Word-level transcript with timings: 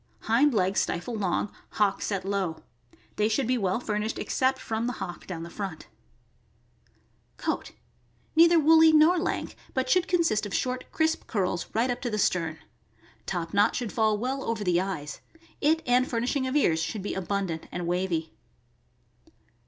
Hind 0.21 0.51
legs 0.51 0.79
stifle 0.79 1.13
long; 1.13 1.51
hock 1.73 2.01
set 2.01 2.25
low. 2.25 2.63
They 3.17 3.29
should 3.29 3.45
be 3.45 3.55
well 3.59 3.79
fur 3.79 3.99
nished 3.99 4.17
except 4.17 4.57
from 4.57 4.87
the 4.87 4.93
hock 4.93 5.27
down 5.27 5.43
the 5.43 5.49
front. 5.51 5.89
THE 7.37 7.43
IEISH 7.43 7.47
WATER 7.47 7.65
SPANIEL. 7.65 7.65
299 7.67 7.67
Goat.— 7.67 7.71
Neither 8.35 8.59
woolly 8.59 8.91
nor 8.93 9.19
lank, 9.23 9.55
but 9.75 9.91
should 9.91 10.07
consist 10.07 10.47
of 10.47 10.55
short, 10.55 10.91
crisp 10.91 11.27
curls 11.27 11.67
right 11.75 11.91
up 11.91 12.01
to 12.01 12.09
the 12.09 12.17
stern. 12.17 12.57
Top 13.27 13.53
knot 13.53 13.75
should 13.75 13.91
fall 13.93 14.17
well 14.17 14.43
over 14.43 14.63
the 14.63 14.81
eyes. 14.81 15.21
It 15.61 15.83
and 15.85 16.09
furnishing 16.09 16.47
of 16.47 16.55
ears 16.55 16.81
should 16.81 17.03
be 17.03 17.13
abundant 17.13 17.67
and 17.71 17.85
wavy. 17.85 18.33